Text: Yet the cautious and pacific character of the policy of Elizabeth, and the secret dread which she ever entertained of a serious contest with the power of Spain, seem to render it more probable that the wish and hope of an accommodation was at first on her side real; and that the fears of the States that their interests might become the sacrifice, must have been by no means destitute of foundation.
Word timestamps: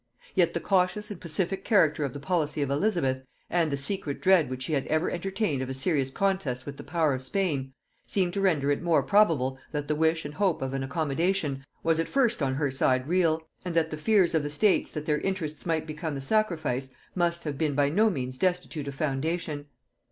Yet 0.33 0.55
the 0.55 0.59
cautious 0.59 1.11
and 1.11 1.21
pacific 1.21 1.63
character 1.63 2.03
of 2.03 2.11
the 2.11 2.19
policy 2.19 2.63
of 2.63 2.71
Elizabeth, 2.71 3.21
and 3.51 3.71
the 3.71 3.77
secret 3.77 4.19
dread 4.19 4.49
which 4.49 4.63
she 4.63 4.75
ever 4.75 5.11
entertained 5.11 5.61
of 5.61 5.69
a 5.69 5.75
serious 5.75 6.09
contest 6.09 6.65
with 6.65 6.77
the 6.77 6.83
power 6.83 7.13
of 7.13 7.21
Spain, 7.21 7.71
seem 8.07 8.31
to 8.31 8.41
render 8.41 8.71
it 8.71 8.81
more 8.81 9.03
probable 9.03 9.59
that 9.71 9.87
the 9.87 9.93
wish 9.93 10.25
and 10.25 10.33
hope 10.33 10.63
of 10.63 10.73
an 10.73 10.81
accommodation 10.81 11.63
was 11.83 11.99
at 11.99 12.07
first 12.09 12.41
on 12.41 12.55
her 12.55 12.71
side 12.71 13.07
real; 13.07 13.47
and 13.63 13.75
that 13.75 13.91
the 13.91 13.95
fears 13.95 14.33
of 14.33 14.41
the 14.41 14.49
States 14.49 14.91
that 14.91 15.05
their 15.05 15.21
interests 15.21 15.67
might 15.67 15.85
become 15.85 16.15
the 16.15 16.19
sacrifice, 16.21 16.89
must 17.13 17.43
have 17.43 17.59
been 17.59 17.75
by 17.75 17.87
no 17.87 18.09
means 18.09 18.39
destitute 18.39 18.87
of 18.87 18.95
foundation. 18.95 19.67